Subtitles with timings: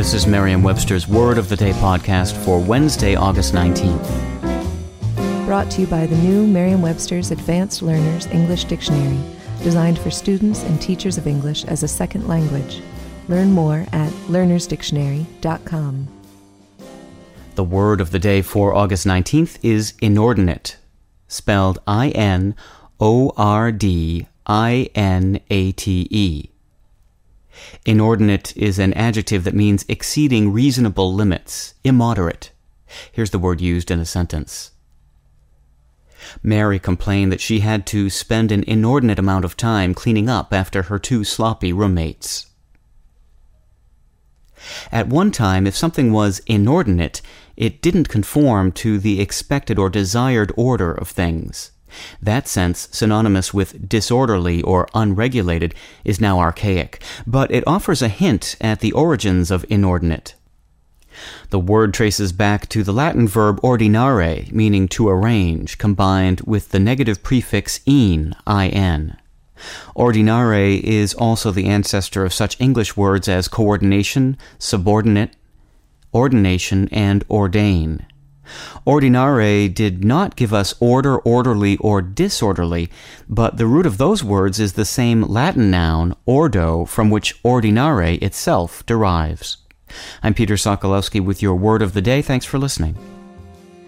[0.00, 5.44] This is Merriam Webster's Word of the Day podcast for Wednesday, August 19th.
[5.44, 9.20] Brought to you by the new Merriam Webster's Advanced Learners English Dictionary,
[9.62, 12.80] designed for students and teachers of English as a second language.
[13.28, 16.08] Learn more at learnersdictionary.com.
[17.56, 20.78] The word of the day for August 19th is inordinate,
[21.28, 22.56] spelled I N
[23.00, 26.50] O R D I N A T E.
[27.84, 32.52] Inordinate is an adjective that means exceeding reasonable limits, immoderate.
[33.12, 34.72] Here's the word used in a sentence.
[36.42, 40.82] Mary complained that she had to spend an inordinate amount of time cleaning up after
[40.82, 42.46] her two sloppy roommates.
[44.92, 47.22] At one time, if something was inordinate,
[47.56, 51.72] it didn't conform to the expected or desired order of things.
[52.22, 55.74] That sense, synonymous with disorderly or unregulated,
[56.04, 60.34] is now archaic, but it offers a hint at the origins of inordinate.
[61.50, 66.78] The word traces back to the Latin verb ordinare, meaning to arrange, combined with the
[66.78, 69.16] negative prefix in, in.
[69.94, 75.36] Ordinare is also the ancestor of such English words as coordination, subordinate,
[76.14, 78.06] ordination, and ordain.
[78.86, 82.90] Ordinare did not give us order, orderly, or disorderly,
[83.28, 88.20] but the root of those words is the same Latin noun, ordo, from which ordinare
[88.22, 89.58] itself derives.
[90.22, 92.22] I'm Peter Sokolowski with your word of the day.
[92.22, 92.96] Thanks for listening.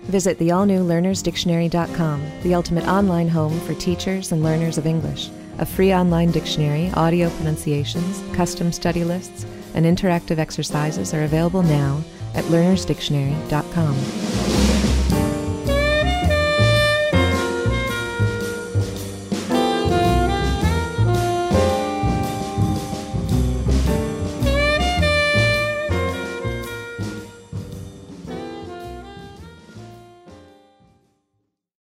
[0.05, 5.31] Visit the all new learnersdictionary.com, the ultimate online home for teachers and learners of English.
[5.59, 12.03] A free online dictionary, audio pronunciations, custom study lists, and interactive exercises are available now
[12.35, 14.32] at learnersdictionary.com.